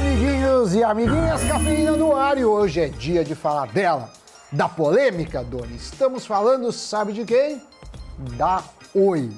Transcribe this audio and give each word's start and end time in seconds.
Amiguinhos 0.00 0.74
e 0.74 0.82
amiguinhas, 0.82 1.44
cafeína 1.44 1.92
no 1.92 2.16
ar 2.16 2.38
e 2.38 2.44
hoje 2.44 2.80
é 2.80 2.88
dia 2.88 3.22
de 3.22 3.34
falar 3.34 3.66
dela, 3.66 4.08
da 4.50 4.66
polêmica, 4.66 5.44
Doni. 5.44 5.76
Estamos 5.76 6.24
falando, 6.24 6.72
sabe 6.72 7.12
de 7.12 7.22
quem? 7.26 7.60
Da 8.16 8.64
Oi. 8.94 9.30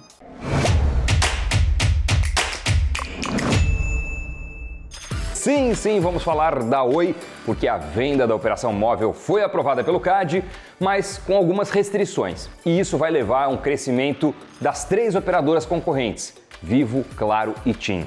Sim, 5.34 5.74
sim, 5.74 5.98
vamos 5.98 6.22
falar 6.22 6.62
da 6.62 6.84
Oi, 6.84 7.16
porque 7.44 7.66
a 7.66 7.76
venda 7.76 8.24
da 8.24 8.34
operação 8.36 8.72
móvel 8.72 9.12
foi 9.12 9.42
aprovada 9.42 9.82
pelo 9.82 9.98
CAD, 9.98 10.44
mas 10.79 11.18
com 11.18 11.34
algumas 11.36 11.70
restrições. 11.70 12.48
E 12.64 12.79
isso 12.79 12.96
vai 12.96 13.10
levar 13.10 13.46
a 13.46 13.48
um 13.48 13.56
crescimento 13.56 14.32
das 14.60 14.84
três 14.84 15.16
operadoras 15.16 15.66
concorrentes, 15.66 16.34
Vivo, 16.62 17.04
Claro 17.16 17.52
e 17.66 17.74
TIM. 17.74 18.06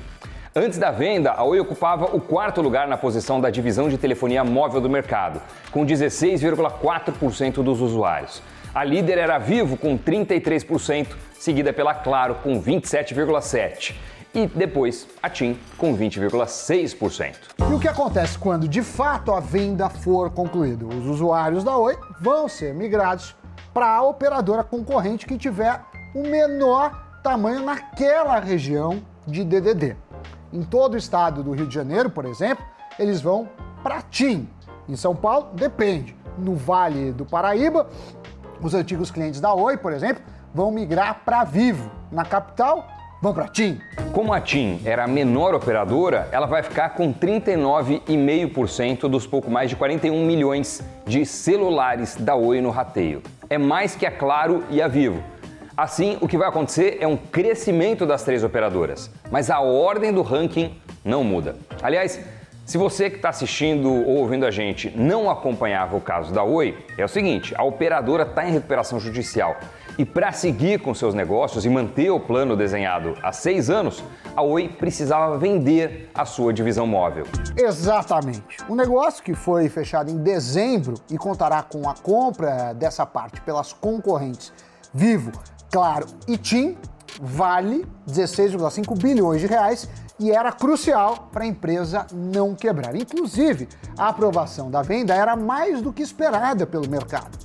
Antes 0.58 0.80
da 0.80 0.90
venda, 0.90 1.34
a 1.34 1.44
Oi 1.44 1.60
ocupava 1.60 2.16
o 2.16 2.22
quarto 2.22 2.62
lugar 2.62 2.88
na 2.88 2.96
posição 2.96 3.42
da 3.42 3.50
divisão 3.50 3.90
de 3.90 3.98
telefonia 3.98 4.42
móvel 4.42 4.80
do 4.80 4.90
mercado, 4.90 5.42
com 5.70 5.86
16,4% 5.86 7.62
dos 7.62 7.82
usuários. 7.82 8.42
A 8.74 8.82
líder 8.82 9.18
era 9.18 9.36
a 9.36 9.38
Vivo, 9.38 9.76
com 9.76 9.98
33%, 9.98 11.08
seguida 11.38 11.74
pela 11.74 11.94
Claro, 11.94 12.36
com 12.36 12.62
27,7%. 12.62 13.96
E 14.34 14.48
depois 14.48 15.06
a 15.22 15.30
TIM, 15.30 15.60
com 15.78 15.94
20,6%. 15.94 17.36
E 17.60 17.74
o 17.74 17.78
que 17.78 17.90
acontece 17.90 18.38
quando 18.40 18.66
de 18.66 18.82
fato 18.82 19.34
a 19.34 19.42
venda 19.42 19.90
for 19.90 20.30
concluída? 20.30 20.86
Os 20.86 21.06
usuários 21.06 21.66
da 21.66 21.76
Oi 21.76 21.98
vão 22.22 22.48
ser 22.48 22.74
migrados 22.74 23.36
para 23.74 23.94
a 23.94 24.02
operadora 24.04 24.64
concorrente 24.64 25.26
que 25.26 25.38
tiver 25.38 25.82
o 26.14 26.22
menor 26.22 27.20
tamanho 27.22 27.62
naquela 27.62 28.40
região 28.40 29.02
de 29.28 29.44
DDD. 29.44 30.05
Em 30.54 30.64
todo 30.64 30.94
o 30.94 30.98
estado 30.98 31.44
do 31.44 31.52
Rio 31.52 31.68
de 31.68 31.74
Janeiro, 31.76 32.10
por 32.10 32.26
exemplo, 32.26 32.66
eles 32.98 33.22
vão 33.22 33.50
para 33.84 34.02
TIM. 34.02 34.48
Em 34.88 34.96
São 34.96 35.16
Paulo, 35.16 35.50
depende. 35.54 36.16
No 36.38 36.56
Vale 36.56 37.12
do 37.12 37.26
Paraíba, 37.26 37.88
os 38.62 38.74
antigos 38.74 39.12
clientes 39.12 39.40
da 39.40 39.54
Oi, 39.54 39.78
por 39.78 39.94
exemplo, 39.94 40.24
vão 40.54 40.72
migrar 40.72 41.22
para 41.26 41.44
Vivo. 41.44 41.92
Na 42.12 42.24
capital, 42.24 42.88
vão 43.22 43.34
para 43.34 43.48
TIM. 43.48 43.80
Como 44.14 44.32
a 44.34 44.40
TIM 44.40 44.80
era 44.86 45.04
a 45.04 45.08
menor 45.08 45.54
operadora, 45.54 46.30
ela 46.32 46.46
vai 46.46 46.64
ficar 46.64 46.90
com 46.90 47.14
39,5% 47.14 49.10
dos 49.10 49.28
pouco 49.28 49.50
mais 49.50 49.70
de 49.70 49.76
41 49.76 50.26
milhões 50.26 50.82
de 51.06 51.26
celulares 51.26 52.16
da 52.16 52.36
Oi 52.36 52.62
no 52.62 52.70
rateio. 52.70 53.22
É 53.50 53.58
mais 53.58 53.96
que 53.96 54.06
a 54.06 54.12
Claro 54.12 54.64
e 54.70 54.82
a 54.82 54.88
Vivo. 54.88 55.22
Assim, 55.78 56.18
o 56.22 56.28
que 56.28 56.38
vai 56.38 56.48
acontecer 56.48 57.00
é 57.02 57.08
um 57.08 57.18
crescimento 57.18 58.06
das 58.06 58.24
três 58.24 58.46
operadoras, 58.46 59.12
mas 59.30 59.50
a 59.50 59.60
ordem 59.60 60.14
do 60.14 60.22
ranking 60.22 60.74
não 61.04 61.22
muda. 61.22 61.58
Aliás, 61.84 62.18
se 62.66 62.78
você 62.78 63.10
que 63.10 63.18
está 63.18 63.28
assistindo 63.28 63.92
ou 63.92 64.20
ouvindo 64.20 64.46
a 64.46 64.52
gente 64.52 64.90
não 64.96 65.30
acompanhava 65.30 65.98
o 65.98 66.02
caso 66.02 66.34
da 66.34 66.44
Oi, 66.44 66.78
é 66.98 67.04
o 67.04 67.10
seguinte: 67.10 67.54
a 67.58 67.64
operadora 67.64 68.24
está 68.24 68.48
em 68.48 68.54
recuperação 68.54 69.02
judicial. 69.02 69.58
E 69.98 70.06
para 70.06 70.32
seguir 70.32 70.80
com 70.80 70.94
seus 70.94 71.14
negócios 71.14 71.66
e 71.66 71.70
manter 71.70 72.10
o 72.10 72.20
plano 72.22 72.56
desenhado 72.56 73.14
há 73.22 73.34
seis 73.34 73.70
anos, 73.70 74.02
a 74.34 74.42
Oi 74.42 74.70
precisava 74.70 75.38
vender 75.38 76.10
a 76.16 76.24
sua 76.24 76.54
divisão 76.54 76.88
móvel. 76.88 77.26
Exatamente. 77.58 78.58
O 78.70 78.76
negócio 78.76 79.22
que 79.22 79.34
foi 79.34 79.68
fechado 79.68 80.10
em 80.10 80.18
dezembro 80.18 80.96
e 81.12 81.18
contará 81.18 81.62
com 81.64 81.90
a 81.90 81.94
compra 81.94 82.74
dessa 82.74 83.06
parte 83.06 83.42
pelas 83.42 83.74
concorrentes 83.74 84.54
Vivo, 84.98 85.34
Claro 85.72 86.08
e 86.28 86.38
TIM 86.38 86.78
vale 87.22 87.86
16,5 88.08 88.98
bilhões 89.02 89.42
de 89.42 89.48
reais 89.48 89.88
e 90.20 90.32
era 90.32 90.52
crucial 90.52 91.30
para 91.32 91.44
a 91.44 91.48
empresa 91.48 92.08
não 92.14 92.56
quebrar. 92.56 92.96
Inclusive, 92.96 93.68
a 93.98 94.10
aprovação 94.10 94.72
da 94.72 94.82
venda 94.82 95.14
era 95.14 95.36
mais 95.36 95.82
do 95.82 95.92
que 95.92 96.02
esperada 96.02 96.66
pelo 96.66 96.90
mercado. 96.90 97.38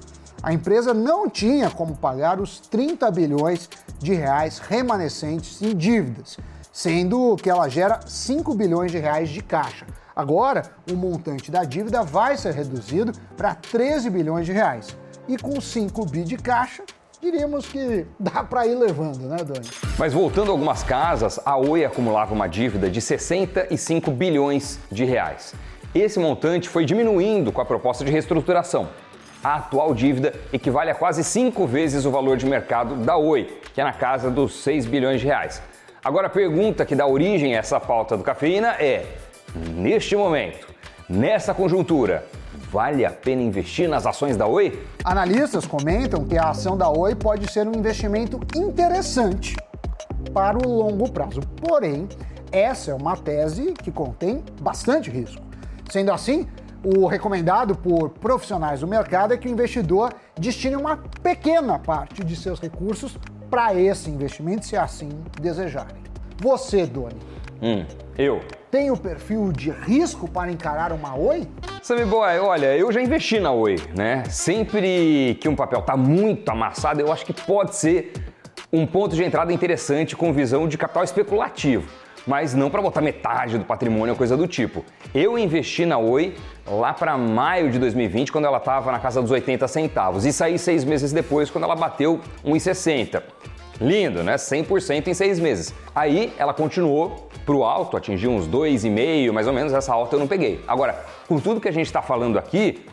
A 0.43 0.53
empresa 0.53 0.95
não 0.95 1.29
tinha 1.29 1.69
como 1.71 1.97
pagar 1.97 2.41
os 2.41 2.61
30 2.61 3.11
bilhões 3.11 3.69
de 3.99 4.15
reais 4.15 4.59
remanescentes 4.59 5.61
em 5.61 5.77
dívidas, 5.77 6.39
sendo 6.73 7.37
que 7.37 7.51
ela 7.51 7.69
gera 7.69 8.01
5 8.07 8.55
bilhões 8.55 8.91
de 8.91 8.99
reais 8.99 9.29
de 9.29 9.43
caixa. 9.43 9.87
Agora, 10.17 10.63
o 10.91 10.95
montante 10.95 11.51
da 11.51 11.65
dívida 11.65 12.03
vai 12.03 12.37
ser 12.37 12.55
reduzido 12.55 13.13
para 13.37 13.55
13 13.55 14.09
bilhões 14.09 14.47
de 14.47 14.53
reais. 14.53 14.97
E 15.29 15.37
com 15.37 15.61
5 15.61 16.07
bi 16.07 16.25
de 16.25 16.37
caixa, 16.37 16.85
diríamos 17.21 17.67
que 17.67 18.07
dá 18.19 18.43
para 18.43 18.67
ir 18.67 18.75
levando, 18.75 19.29
né, 19.29 19.37
Dani? 19.39 19.69
Mas 19.99 20.13
voltando 20.13 20.49
a 20.49 20.53
algumas 20.53 20.83
casas, 20.83 21.39
a 21.45 21.57
Oi 21.57 21.85
acumulava 21.85 22.35
uma 22.35 22.49
dívida 22.49 22.91
de 22.91 23.01
65 23.01 24.11
bilhões 24.11 24.79
de 24.91 25.05
reais. 25.05 25.55
Esse 25.95 26.19
montante 26.19 26.69
foi 26.69 26.85
diminuindo 26.85 27.51
com 27.51 27.61
a 27.61 27.65
proposta 27.65 28.05
de 28.05 28.11
reestruturação. 28.11 28.89
A 29.43 29.57
atual 29.57 29.95
dívida 29.95 30.35
equivale 30.53 30.91
a 30.91 30.95
quase 30.95 31.25
cinco 31.25 31.67
vezes 31.67 32.05
o 32.05 32.11
valor 32.11 32.37
de 32.37 32.47
mercado 32.47 32.95
da 32.97 33.17
Oi, 33.17 33.59
que 33.75 33.81
é 33.81 33.85
na 33.85 33.93
casa 33.93 34.31
dos 34.31 34.63
6 34.63 34.87
bilhões 34.87 35.21
de 35.21 35.27
reais. 35.27 35.63
Agora 36.05 36.29
a 36.29 36.31
pergunta 36.31 36.85
que 36.85 36.95
dá 36.95 37.07
origem 37.07 37.55
a 37.55 37.59
essa 37.59 37.81
pauta 37.81 38.17
do 38.17 38.23
Cafeína 38.23 38.77
é: 38.79 39.05
neste 39.75 40.15
momento, 40.15 40.67
nessa 41.09 41.53
conjuntura, 41.53 42.25
vale 42.71 43.05
a 43.05 43.11
pena 43.11 43.43
investir 43.43 43.89
nas 43.89 44.07
ações 44.07 44.37
da 44.37 44.47
Oi? 44.47 44.81
Analistas 45.05 45.67
comentam 45.67 46.25
que 46.25 46.39
a 46.39 46.51
ação 46.51 46.77
da 46.77 46.89
Oi 46.89 47.17
pode 47.17 47.51
ser 47.51 47.67
um 47.67 47.73
investimento 47.73 48.39
interessante 48.55 49.57
para 50.33 50.57
o 50.57 50.69
longo 50.69 51.11
prazo. 51.11 51.41
Porém, 51.61 52.09
essa 52.53 52.93
é 52.93 52.95
uma 52.95 53.17
tese 53.17 53.73
que 53.73 53.91
contém 53.91 54.45
bastante 54.61 55.11
risco. 55.11 55.43
Sendo 55.91 56.13
assim, 56.13 56.47
o 56.85 57.07
recomendado 57.09 57.75
por 57.75 58.11
profissionais 58.11 58.81
do 58.81 58.87
mercado 58.87 59.35
é 59.35 59.37
que 59.37 59.49
o 59.49 59.51
investidor 59.51 60.15
destine 60.39 60.77
uma 60.77 60.97
pequena 60.97 61.77
parte 61.79 62.23
de 62.23 62.37
seus 62.37 62.61
recursos 62.61 63.19
para 63.51 63.75
esse 63.75 64.09
investimento, 64.09 64.65
se 64.65 64.77
assim 64.77 65.09
desejarem. 65.41 66.01
Você, 66.39 66.87
Doni. 66.87 67.19
Hum, 67.61 67.85
eu. 68.17 68.41
Tem 68.71 68.93
o 68.93 68.97
perfil 68.97 69.51
de 69.51 69.71
risco 69.71 70.31
para 70.31 70.53
encarar 70.53 70.93
uma 70.93 71.17
Oi? 71.17 71.49
Sammy 71.83 72.05
Boy, 72.05 72.39
olha, 72.41 72.77
eu 72.77 72.93
já 72.93 73.01
investi 73.01 73.41
na 73.41 73.53
Oi, 73.53 73.77
né? 73.97 74.23
Sempre 74.29 75.39
que 75.41 75.49
um 75.49 75.57
papel 75.57 75.81
tá 75.81 75.97
muito 75.97 76.47
amassado, 76.51 77.01
eu 77.01 77.11
acho 77.11 77.25
que 77.25 77.33
pode 77.33 77.75
ser 77.75 78.13
um 78.71 78.87
ponto 78.87 79.17
de 79.17 79.25
entrada 79.25 79.51
interessante 79.51 80.15
com 80.15 80.31
visão 80.31 80.69
de 80.69 80.77
capital 80.77 81.03
especulativo, 81.03 81.89
mas 82.27 82.53
não 82.53 82.69
para 82.69 82.83
botar 82.83 83.01
metade 83.01 83.57
do 83.57 83.65
patrimônio 83.65 84.13
ou 84.13 84.17
coisa 84.17 84.37
do 84.37 84.47
tipo. 84.47 84.85
Eu 85.15 85.39
investi 85.39 85.87
na 85.87 85.97
Oi 85.97 86.37
lá 86.67 86.93
para 86.93 87.17
maio 87.17 87.71
de 87.71 87.79
2020, 87.79 88.31
quando 88.31 88.45
ela 88.45 88.59
estava 88.59 88.93
na 88.93 88.99
casa 88.99 89.23
dos 89.23 89.31
80 89.31 89.67
centavos, 89.67 90.27
e 90.27 90.35
saí 90.35 90.59
seis 90.59 90.85
meses 90.85 91.13
depois, 91.13 91.51
quando 91.51 91.65
ela 91.65 91.75
bateu 91.75 92.21
1,60. 92.45 93.23
Lindo, 93.81 94.23
né? 94.23 94.35
100% 94.35 95.07
em 95.07 95.15
seis 95.15 95.41
meses. 95.41 95.75
Aí 95.95 96.31
ela 96.37 96.53
continuou 96.53 97.30
pro 97.51 97.65
alto, 97.65 97.97
atingiu 97.97 98.31
uns 98.31 98.47
2,5, 98.47 99.33
mais 99.33 99.49
ou 99.49 99.53
menos, 99.53 99.73
essa 99.73 99.93
alta 99.93 100.15
eu 100.15 100.21
não 100.21 100.29
peguei. 100.29 100.61
Agora, 100.69 101.05
com 101.27 101.41
tudo 101.41 101.61
que 101.61 101.69
a 101.69 101.73
gente 101.73 101.87
está 101.87 102.01
falando 102.01 102.39
aqui, 102.39 102.87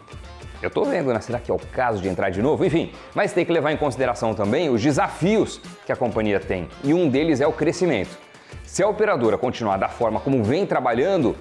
eu 0.64 0.72
tô 0.72 0.84
vendo, 0.84 1.14
né? 1.14 1.22
Será 1.22 1.38
que 1.38 1.52
é 1.52 1.54
o 1.54 1.60
caso 1.60 2.02
de 2.02 2.10
entrar 2.10 2.32
de 2.32 2.42
novo? 2.42 2.66
Enfim, 2.66 2.92
mas 3.14 3.34
tem 3.34 3.46
que 3.46 3.52
levar 3.52 3.72
em 3.72 3.78
consideração 3.78 4.34
também 4.34 4.68
os 4.72 4.82
desafios 4.82 5.62
que 5.86 5.92
a 5.92 5.96
companhia 5.96 6.40
tem, 6.40 6.68
e 6.84 6.92
um 6.92 7.08
deles 7.08 7.40
é 7.40 7.46
o 7.46 7.54
crescimento. 7.54 8.18
Se 8.64 8.82
a 8.82 8.88
operadora 8.88 9.38
continuar 9.38 9.78
da 9.78 9.90
forma 9.90 10.20
como 10.20 10.44
vem 10.44 10.66
trabalhando, 10.66 11.36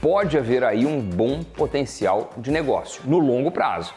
pode 0.00 0.38
haver 0.38 0.62
aí 0.62 0.86
um 0.86 1.00
bom 1.00 1.42
potencial 1.42 2.30
de 2.36 2.52
negócio 2.52 3.02
no 3.04 3.18
longo 3.18 3.50
prazo. 3.50 3.92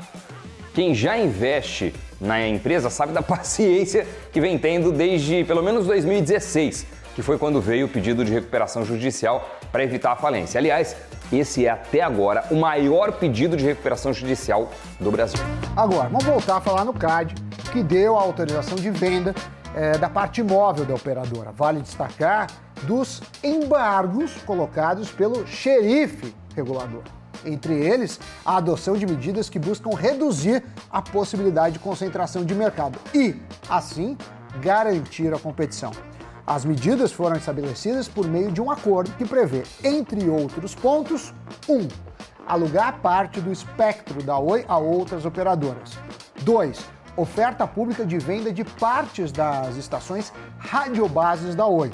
Quem 0.73 0.96
já 0.96 1.16
investe 1.16 1.94
na 2.19 2.47
empresa 2.47 2.90
sabe 2.90 3.13
da 3.13 3.22
paciência 3.22 4.07
que 4.34 4.41
vem 4.41 4.57
tendo 4.57 4.91
desde 4.91 5.44
pelo 5.44 5.62
menos 5.62 5.85
2016 5.85 6.97
que 7.17 7.23
foi 7.23 7.35
quando 7.35 7.59
veio 7.59 7.88
o 7.88 7.89
pedido 7.89 8.23
de 8.23 8.31
recuperação 8.31 8.85
judicial 8.85 9.50
para 9.72 9.83
evitar 9.83 10.11
a 10.11 10.16
falência. 10.16 10.59
Aliás, 10.59 10.95
esse 11.33 11.66
é 11.66 11.69
até 11.72 11.99
agora 11.99 12.43
o 12.52 12.55
maior 12.55 13.11
pedido 13.14 13.58
de 13.58 13.66
recuperação 13.66 14.14
judicial 14.14 14.69
do 14.99 15.09
Brasil. 15.09 15.40
Agora, 15.75 16.09
vamos 16.09 16.25
voltar 16.25 16.58
a 16.58 16.61
falar 16.61 16.85
no 16.85 16.93
CAD, 16.93 17.34
que 17.73 17.81
deu 17.81 18.16
a 18.16 18.22
autorização 18.22 18.75
de 18.75 18.91
venda 18.91 19.34
é, 19.75 19.97
da 19.97 20.08
parte 20.08 20.43
móvel 20.43 20.85
da 20.85 20.93
operadora. 20.93 21.52
Vale 21.52 21.81
destacar 21.81 22.52
dos 22.84 23.23
embargos 23.43 24.34
colocados 24.46 25.09
pelo 25.09 25.47
xerife 25.47 26.35
regulador. 26.55 27.02
Entre 27.43 27.73
eles, 27.73 28.20
a 28.46 28.58
adoção 28.58 28.96
de 28.96 29.08
medidas 29.08 29.49
que 29.49 29.58
buscam 29.58 29.90
reduzir 29.90 30.63
a 30.91 31.02
possibilidade 31.02 31.73
de 31.73 31.79
concentração 31.79 32.46
de 32.46 32.53
mercado 32.53 32.99
e, 33.11 33.35
assim, 33.67 34.16
garantir 34.61 35.34
a 35.34 35.40
competição. 35.40 35.91
As 36.47 36.64
medidas 36.64 37.11
foram 37.11 37.35
estabelecidas 37.35 38.08
por 38.08 38.26
meio 38.26 38.49
de 38.49 38.61
um 38.61 38.72
acordo 38.72 39.11
que 39.17 39.26
prevê, 39.26 39.64
entre 39.84 40.29
outros 40.29 40.73
pontos, 40.73 41.34
1. 41.67 41.76
Um, 41.76 41.88
alugar 42.47 43.02
parte 43.02 43.41
do 43.41 43.52
espectro 43.52 44.23
da 44.23 44.40
Oi 44.40 44.64
a 44.66 44.78
outras 44.78 45.26
operadoras. 45.26 45.99
2. 46.44 46.79
Oferta 47.17 47.67
pública 47.67 48.05
de 48.05 48.17
venda 48.17 48.53
de 48.53 48.64
partes 48.64 49.29
das 49.29 49.76
estações 49.76 50.32
radiobases 50.58 51.53
da 51.53 51.66
Oi. 51.67 51.91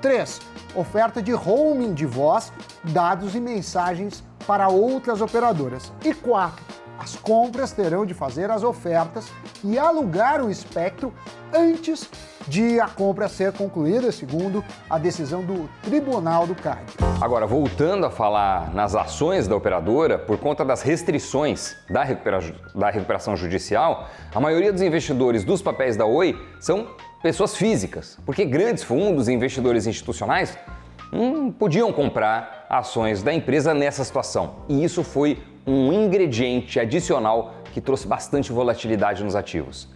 3. 0.00 0.40
oferta 0.76 1.20
de 1.20 1.32
roaming 1.32 1.92
de 1.92 2.06
voz, 2.06 2.52
dados 2.84 3.34
e 3.34 3.40
mensagens 3.40 4.22
para 4.46 4.68
outras 4.68 5.20
operadoras. 5.20 5.92
E 6.04 6.14
4. 6.14 6.64
As 7.00 7.16
compras 7.16 7.72
terão 7.72 8.06
de 8.06 8.14
fazer 8.14 8.48
as 8.48 8.62
ofertas 8.62 9.26
e 9.64 9.76
alugar 9.76 10.40
o 10.40 10.48
espectro 10.48 11.12
antes 11.52 12.08
de 12.48 12.80
a 12.80 12.88
compra 12.88 13.28
ser 13.28 13.52
concluída, 13.52 14.10
segundo 14.10 14.64
a 14.88 14.98
decisão 14.98 15.42
do 15.42 15.68
Tribunal 15.82 16.46
do 16.46 16.54
CARD. 16.54 16.84
Agora, 17.20 17.46
voltando 17.46 18.06
a 18.06 18.10
falar 18.10 18.74
nas 18.74 18.94
ações 18.94 19.46
da 19.46 19.54
operadora, 19.54 20.18
por 20.18 20.38
conta 20.38 20.64
das 20.64 20.82
restrições 20.82 21.76
da, 21.88 22.02
recupera 22.02 22.40
da 22.74 22.90
recuperação 22.90 23.36
judicial, 23.36 24.08
a 24.34 24.40
maioria 24.40 24.72
dos 24.72 24.82
investidores 24.82 25.44
dos 25.44 25.62
papéis 25.62 25.96
da 25.96 26.04
Oi 26.04 26.36
são 26.58 26.88
pessoas 27.22 27.56
físicas, 27.56 28.18
porque 28.26 28.44
grandes 28.44 28.82
fundos 28.82 29.28
e 29.28 29.32
investidores 29.32 29.86
institucionais 29.86 30.56
não 31.12 31.52
podiam 31.52 31.92
comprar 31.92 32.66
ações 32.68 33.22
da 33.22 33.32
empresa 33.32 33.74
nessa 33.74 34.02
situação. 34.02 34.56
E 34.68 34.82
isso 34.82 35.04
foi 35.04 35.42
um 35.66 35.92
ingrediente 35.92 36.80
adicional 36.80 37.54
que 37.72 37.80
trouxe 37.80 38.06
bastante 38.06 38.50
volatilidade 38.50 39.22
nos 39.22 39.36
ativos. 39.36 39.88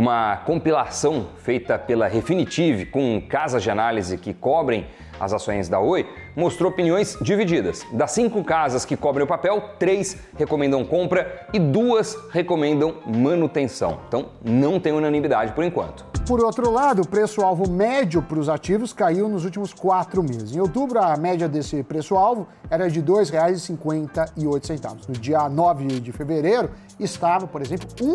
Uma 0.00 0.38
compilação 0.46 1.26
feita 1.42 1.78
pela 1.78 2.08
Refinitiv 2.08 2.86
com 2.86 3.20
casas 3.20 3.62
de 3.62 3.70
análise 3.70 4.16
que 4.16 4.32
cobrem 4.32 4.86
as 5.20 5.34
ações 5.34 5.68
da 5.68 5.78
Oi 5.78 6.08
mostrou 6.40 6.70
opiniões 6.70 7.18
divididas. 7.20 7.84
Das 7.92 8.12
cinco 8.12 8.42
casas 8.42 8.86
que 8.86 8.96
cobrem 8.96 9.24
o 9.24 9.28
papel, 9.28 9.62
três 9.78 10.16
recomendam 10.38 10.82
compra 10.86 11.46
e 11.52 11.58
duas 11.58 12.16
recomendam 12.32 12.94
manutenção. 13.06 13.98
Então 14.08 14.30
não 14.42 14.80
tem 14.80 14.90
unanimidade 14.90 15.52
por 15.52 15.62
enquanto. 15.62 16.08
Por 16.26 16.42
outro 16.42 16.70
lado, 16.70 17.02
o 17.02 17.08
preço-alvo 17.08 17.68
médio 17.68 18.22
para 18.22 18.38
os 18.38 18.48
ativos 18.48 18.92
caiu 18.92 19.28
nos 19.28 19.44
últimos 19.44 19.74
quatro 19.74 20.22
meses. 20.22 20.54
Em 20.54 20.60
outubro, 20.60 21.00
a 21.00 21.16
média 21.16 21.48
desse 21.48 21.82
preço-alvo 21.82 22.46
era 22.70 22.88
de 22.88 23.00
R$ 23.00 23.06
2,58. 23.06 25.08
No 25.08 25.14
dia 25.14 25.48
9 25.48 26.00
de 26.00 26.12
fevereiro, 26.12 26.70
estava, 27.00 27.48
por 27.48 27.60
exemplo, 27.60 27.88
R$ 27.98 28.06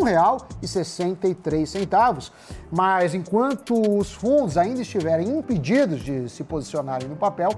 1,63. 0.62 2.30
Mas 2.72 3.14
enquanto 3.14 3.98
os 3.98 4.10
fundos 4.12 4.56
ainda 4.56 4.80
estiverem 4.80 5.28
impedidos 5.28 6.00
de 6.00 6.30
se 6.30 6.42
posicionarem 6.42 7.08
no 7.08 7.16
papel, 7.16 7.50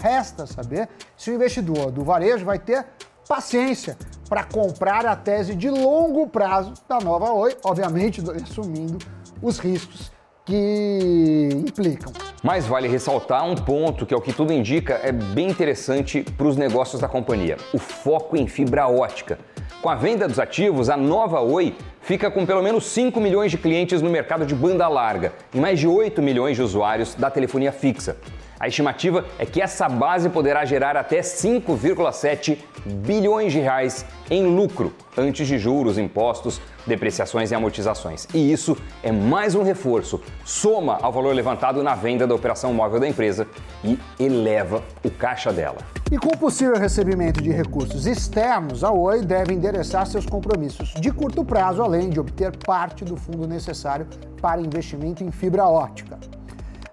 resta 0.00 0.46
saber 0.46 0.88
se 1.16 1.30
o 1.30 1.34
investidor 1.34 1.90
do 1.90 2.04
varejo 2.04 2.44
vai 2.44 2.58
ter 2.58 2.84
paciência 3.28 3.96
para 4.28 4.44
comprar 4.44 5.04
a 5.06 5.16
tese 5.16 5.54
de 5.54 5.68
longo 5.68 6.28
prazo 6.28 6.74
da 6.88 6.98
nova 6.98 7.32
Oi, 7.32 7.56
obviamente 7.64 8.22
assumindo 8.42 8.98
os 9.42 9.58
riscos 9.58 10.12
que 10.44 11.48
implicam. 11.52 12.12
Mas 12.42 12.66
vale 12.66 12.86
ressaltar 12.86 13.44
um 13.44 13.56
ponto 13.56 14.06
que, 14.06 14.14
ao 14.14 14.20
que 14.20 14.32
tudo 14.32 14.52
indica, 14.52 15.00
é 15.02 15.10
bem 15.10 15.48
interessante 15.48 16.22
para 16.22 16.46
os 16.46 16.56
negócios 16.56 17.00
da 17.00 17.08
companhia: 17.08 17.56
o 17.74 17.78
foco 17.78 18.36
em 18.36 18.46
fibra 18.46 18.86
ótica. 18.86 19.38
Com 19.82 19.90
a 19.90 19.94
venda 19.94 20.26
dos 20.28 20.38
ativos, 20.38 20.88
a 20.88 20.96
nova 20.96 21.40
Oi 21.40 21.76
fica 22.00 22.30
com 22.30 22.46
pelo 22.46 22.62
menos 22.62 22.86
5 22.86 23.20
milhões 23.20 23.50
de 23.50 23.58
clientes 23.58 24.00
no 24.00 24.08
mercado 24.08 24.46
de 24.46 24.54
banda 24.54 24.86
larga 24.86 25.32
e 25.52 25.58
mais 25.58 25.80
de 25.80 25.88
8 25.88 26.22
milhões 26.22 26.56
de 26.56 26.62
usuários 26.62 27.14
da 27.14 27.30
telefonia 27.30 27.72
fixa. 27.72 28.16
A 28.58 28.68
estimativa 28.68 29.24
é 29.38 29.44
que 29.44 29.60
essa 29.60 29.88
base 29.88 30.30
poderá 30.30 30.64
gerar 30.64 30.96
até 30.96 31.20
5,7 31.20 32.58
bilhões 32.86 33.52
de 33.52 33.60
reais 33.60 34.06
em 34.30 34.46
lucro 34.46 34.94
antes 35.16 35.46
de 35.46 35.58
juros, 35.58 35.98
impostos, 35.98 36.60
depreciações 36.86 37.50
e 37.50 37.54
amortizações. 37.54 38.26
E 38.32 38.50
isso 38.50 38.76
é 39.02 39.12
mais 39.12 39.54
um 39.54 39.62
reforço, 39.62 40.20
soma 40.44 40.98
ao 41.02 41.12
valor 41.12 41.34
levantado 41.34 41.82
na 41.82 41.94
venda 41.94 42.26
da 42.26 42.34
operação 42.34 42.72
móvel 42.72 43.00
da 43.00 43.08
empresa 43.08 43.46
e 43.84 43.98
eleva 44.18 44.82
o 45.04 45.10
caixa 45.10 45.52
dela. 45.52 45.78
E 46.10 46.16
com 46.16 46.28
o 46.28 46.38
possível 46.38 46.76
recebimento 46.76 47.42
de 47.42 47.50
recursos 47.50 48.06
externos, 48.06 48.84
a 48.84 48.90
Oi 48.90 49.22
deve 49.22 49.52
endereçar 49.52 50.06
seus 50.06 50.24
compromissos 50.24 50.94
de 51.00 51.10
curto 51.10 51.44
prazo, 51.44 51.82
além 51.82 52.08
de 52.08 52.20
obter 52.20 52.56
parte 52.56 53.04
do 53.04 53.16
fundo 53.16 53.46
necessário 53.46 54.06
para 54.40 54.60
investimento 54.60 55.24
em 55.24 55.30
fibra 55.30 55.66
ótica. 55.66 56.18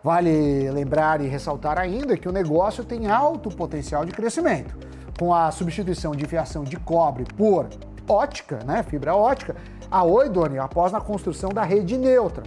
Vale 0.04 0.70
lembrar 0.70 1.22
e 1.22 1.28
ressaltar 1.28 1.78
ainda 1.80 2.18
que 2.18 2.28
o 2.28 2.32
negócio 2.32 2.84
tem 2.84 3.10
alto 3.10 3.50
potencial 3.50 4.04
de 4.04 4.12
crescimento. 4.12 4.78
Com 5.18 5.34
a 5.34 5.50
substituição 5.50 6.12
de 6.12 6.26
fiação 6.26 6.66
de 6.66 6.76
cobre 6.76 7.24
por 7.38 7.70
ótica, 8.06 8.60
né, 8.66 8.84
fibra 8.84 9.16
ótica, 9.16 9.56
a 9.90 10.04
Oi, 10.04 10.28
Doni, 10.28 10.60
após 10.60 10.92
na 10.92 11.00
construção 11.00 11.52
da 11.52 11.64
rede 11.64 11.98
neutra, 11.98 12.44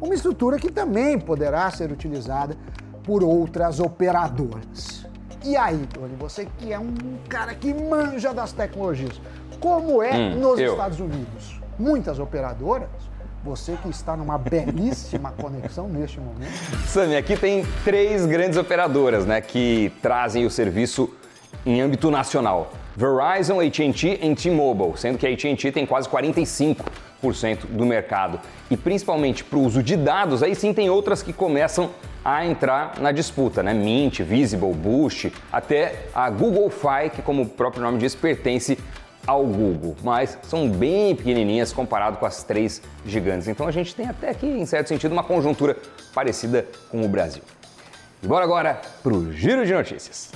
uma 0.00 0.14
estrutura 0.14 0.56
que 0.56 0.70
também 0.70 1.18
poderá 1.18 1.68
ser 1.72 1.90
utilizada 1.90 2.56
por 3.02 3.24
outras 3.24 3.80
operadoras. 3.80 5.04
E 5.44 5.56
aí, 5.56 5.88
Doni, 5.92 6.14
você 6.16 6.46
que 6.58 6.72
é 6.72 6.78
um 6.78 6.94
cara 7.28 7.56
que 7.56 7.74
manja 7.74 8.32
das 8.32 8.52
tecnologias, 8.52 9.20
como 9.58 10.00
é 10.00 10.14
hum, 10.14 10.38
nos 10.38 10.60
eu. 10.60 10.72
Estados 10.72 11.00
Unidos? 11.00 11.60
Muitas 11.76 12.20
operadoras 12.20 12.88
você 13.42 13.76
que 13.82 13.88
está 13.88 14.16
numa 14.16 14.36
belíssima 14.36 15.32
conexão 15.40 15.88
neste 15.88 16.20
momento. 16.20 16.52
Sami, 16.86 17.16
aqui 17.16 17.36
tem 17.36 17.64
três 17.84 18.26
grandes 18.26 18.58
operadoras 18.58 19.24
né, 19.24 19.40
que 19.40 19.92
trazem 20.02 20.44
o 20.44 20.50
serviço 20.50 21.12
em 21.64 21.80
âmbito 21.80 22.10
nacional. 22.10 22.72
Verizon, 22.96 23.60
AT&T 23.60 24.18
e 24.22 24.34
T-Mobile, 24.34 24.92
sendo 24.96 25.16
que 25.16 25.26
a 25.26 25.30
AT&T 25.30 25.72
tem 25.72 25.86
quase 25.86 26.08
45% 26.08 27.66
do 27.68 27.86
mercado. 27.86 28.40
E 28.70 28.76
principalmente 28.76 29.44
para 29.44 29.58
o 29.58 29.64
uso 29.64 29.82
de 29.82 29.96
dados, 29.96 30.42
aí 30.42 30.54
sim 30.54 30.74
tem 30.74 30.90
outras 30.90 31.22
que 31.22 31.32
começam 31.32 31.90
a 32.24 32.44
entrar 32.44 33.00
na 33.00 33.12
disputa, 33.12 33.62
né? 33.62 33.72
Mint, 33.72 34.20
Visible, 34.20 34.74
Boost, 34.74 35.32
até 35.50 36.06
a 36.14 36.28
Google 36.28 36.68
Fi, 36.68 37.10
que 37.14 37.22
como 37.22 37.42
o 37.42 37.46
próprio 37.46 37.82
nome 37.82 37.98
diz, 37.98 38.14
pertence 38.14 38.78
ao 39.26 39.44
Google, 39.44 39.96
mas 40.02 40.38
são 40.42 40.68
bem 40.68 41.14
pequenininhas 41.14 41.72
comparado 41.72 42.18
com 42.18 42.26
as 42.26 42.42
três 42.42 42.82
gigantes. 43.04 43.48
Então 43.48 43.66
a 43.66 43.70
gente 43.70 43.94
tem 43.94 44.08
até 44.08 44.30
aqui, 44.30 44.46
em 44.46 44.66
certo 44.66 44.88
sentido, 44.88 45.12
uma 45.12 45.24
conjuntura 45.24 45.76
parecida 46.14 46.66
com 46.90 47.04
o 47.04 47.08
Brasil. 47.08 47.42
E 48.22 48.26
bora 48.26 48.44
agora 48.44 48.80
para 49.02 49.12
o 49.12 49.32
Giro 49.32 49.64
de 49.64 49.72
Notícias. 49.72 50.30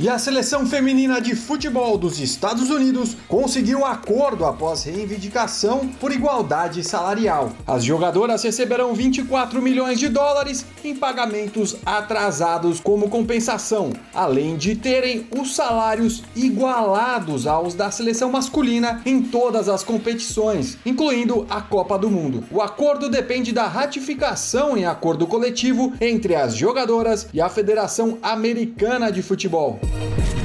E 0.00 0.08
a 0.08 0.16
seleção 0.16 0.64
feminina 0.64 1.20
de 1.20 1.34
futebol 1.34 1.98
dos 1.98 2.20
Estados 2.20 2.70
Unidos 2.70 3.16
conseguiu 3.26 3.84
acordo 3.84 4.44
após 4.44 4.84
reivindicação 4.84 5.88
por 5.98 6.12
igualdade 6.12 6.84
salarial. 6.84 7.50
As 7.66 7.82
jogadoras 7.82 8.44
receberão 8.44 8.94
24 8.94 9.60
milhões 9.60 9.98
de 9.98 10.08
dólares 10.08 10.64
em 10.84 10.94
pagamentos 10.94 11.74
atrasados 11.84 12.78
como 12.78 13.08
compensação, 13.08 13.92
além 14.14 14.56
de 14.56 14.76
terem 14.76 15.26
os 15.36 15.56
salários 15.56 16.22
igualados 16.36 17.48
aos 17.48 17.74
da 17.74 17.90
seleção 17.90 18.30
masculina 18.30 19.02
em 19.04 19.20
todas 19.20 19.68
as 19.68 19.82
competições, 19.82 20.78
incluindo 20.86 21.44
a 21.50 21.60
Copa 21.60 21.98
do 21.98 22.08
Mundo. 22.08 22.44
O 22.52 22.62
acordo 22.62 23.08
depende 23.08 23.50
da 23.50 23.66
ratificação 23.66 24.76
em 24.76 24.84
acordo 24.84 25.26
coletivo 25.26 25.92
entre 26.00 26.36
as 26.36 26.54
jogadoras 26.54 27.26
e 27.34 27.40
a 27.40 27.48
Federação 27.48 28.16
Americana 28.22 29.10
de 29.10 29.22
Futebol. 29.22 29.80
Thank 29.90 30.32
you. 30.32 30.37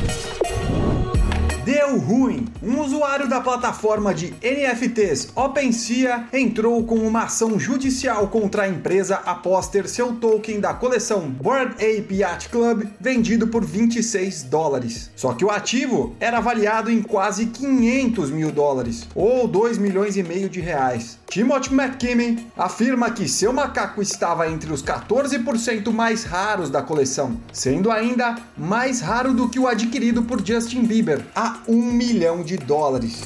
Deu 1.86 1.98
ruim. 1.98 2.48
Um 2.62 2.80
usuário 2.80 3.28
da 3.28 3.42
plataforma 3.42 4.14
de 4.14 4.34
NFTs 4.42 5.34
OpenSea 5.36 6.30
entrou 6.32 6.82
com 6.86 6.96
uma 6.96 7.24
ação 7.24 7.60
judicial 7.60 8.30
contra 8.30 8.64
a 8.64 8.70
empresa 8.70 9.18
após 9.26 9.68
ter 9.68 9.90
seu 9.90 10.14
token 10.14 10.62
da 10.62 10.74
coleção 10.74 11.30
Bored 11.30 11.74
Ape 11.74 12.16
Yacht 12.16 12.48
Club 12.48 12.86
vendido 13.02 13.48
por 13.48 13.66
26 13.66 14.44
dólares. 14.44 15.12
Só 15.14 15.34
que 15.34 15.44
o 15.44 15.52
ativo 15.52 16.16
era 16.22 16.38
avaliado 16.38 16.90
em 16.90 17.02
quase 17.02 17.48
500 17.48 18.32
mil 18.32 18.50
dólares, 18.50 19.06
ou 19.14 19.46
2 19.46 19.78
milhões 19.78 20.16
e 20.16 20.24
meio 20.24 20.50
de 20.50 20.62
reais. 20.62 21.20
Timothy 21.34 21.74
McKinney 21.74 22.46
afirma 22.56 23.10
que 23.10 23.28
seu 23.28 23.52
macaco 23.52 24.04
estava 24.04 24.48
entre 24.48 24.72
os 24.72 24.84
14% 24.84 25.92
mais 25.92 26.24
raros 26.24 26.70
da 26.70 26.80
coleção, 26.80 27.40
sendo 27.52 27.90
ainda 27.92 28.36
mais 28.56 29.02
raro 29.02 29.34
do 29.34 29.50
que 29.50 29.60
o 29.60 29.68
adquirido 29.68 30.22
por 30.22 30.46
Justin 30.46 30.84
Bieber, 30.84 31.26
a 31.36 31.58
1 31.74 31.76
milhão 31.76 32.44
de 32.44 32.56
dólares. 32.56 33.24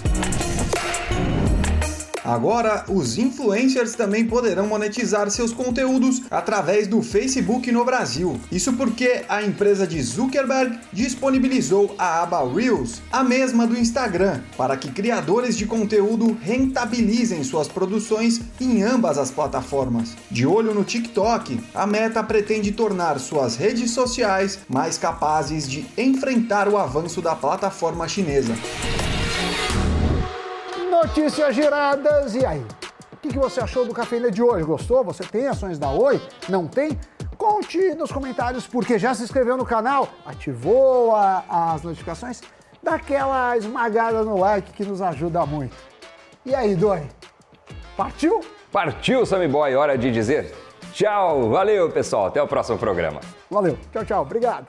Agora, 2.28 2.84
os 2.90 3.18
influencers 3.18 3.96
também 3.96 4.26
poderão 4.26 4.68
monetizar 4.68 5.32
seus 5.32 5.54
conteúdos 5.54 6.24
através 6.30 6.86
do 6.86 7.02
Facebook 7.02 7.72
no 7.72 7.86
Brasil. 7.86 8.38
Isso 8.52 8.74
porque 8.74 9.24
a 9.30 9.42
empresa 9.42 9.88
de 9.88 10.04
Zuckerberg 10.04 10.78
disponibilizou 10.92 11.96
a 11.98 12.22
aba 12.22 12.46
Reels, 12.46 13.02
a 13.10 13.24
mesma 13.24 13.66
do 13.66 13.78
Instagram, 13.78 14.42
para 14.58 14.76
que 14.76 14.92
criadores 14.92 15.58
de 15.58 15.66
conteúdo 15.66 16.38
rentabilizem 16.42 17.46
suas 17.46 17.70
produções 17.70 18.42
em 18.60 18.84
ambas 18.84 19.18
as 19.18 19.32
plataformas. 19.32 20.14
De 20.30 20.46
olho 20.46 20.74
no 20.74 20.84
TikTok, 20.84 21.58
a 21.74 21.88
Meta 21.88 22.22
pretende 22.22 22.74
tornar 22.74 23.22
suas 23.22 23.56
redes 23.56 23.92
sociais 23.92 24.60
mais 24.68 24.98
capazes 24.98 25.66
de 25.66 25.86
enfrentar 25.98 26.68
o 26.68 26.78
avanço 26.78 27.22
da 27.22 27.34
plataforma 27.38 28.06
chinesa 28.06 28.54
notícias 30.98 31.56
giradas. 31.56 32.36
E 32.36 32.46
aí? 32.46 32.66
O 33.14 33.18
que, 33.18 33.38
você 33.38 33.60
achou 33.60 33.86
do 33.86 33.94
cafeína 33.94 34.32
de 34.32 34.42
hoje? 34.42 34.64
Gostou? 34.64 35.04
Você 35.04 35.24
tem 35.24 35.48
ações 35.48 35.78
da 35.78 35.90
Oi? 35.90 36.22
Não 36.48 36.68
tem? 36.68 36.98
Conte 37.38 37.94
nos 37.96 38.12
comentários 38.12 38.66
porque 38.66 38.98
já 38.98 39.14
se 39.14 39.24
inscreveu 39.24 39.58
no 39.58 39.66
canal, 39.66 40.10
ativou 40.26 41.16
a, 41.16 41.74
as 41.74 41.84
notificações, 41.84 42.42
dá 42.82 42.96
aquela 42.96 43.56
esmagada 43.56 44.24
no 44.24 44.40
like 44.40 44.72
que 44.74 44.84
nos 44.84 45.02
ajuda 45.02 45.46
muito. 45.46 45.76
E 46.46 46.56
aí, 46.56 46.76
Doi? 46.76 47.04
Partiu? 47.96 48.42
Partiu, 48.72 49.26
Sammy 49.26 49.48
Boy, 49.48 49.76
hora 49.76 49.98
de 49.98 50.12
dizer 50.12 50.54
tchau. 50.98 51.50
Valeu, 51.50 51.92
pessoal. 51.92 52.26
Até 52.26 52.42
o 52.42 52.48
próximo 52.48 52.78
programa. 52.80 53.22
Valeu. 53.52 53.78
Tchau, 53.94 54.04
tchau. 54.04 54.22
Obrigado. 54.24 54.66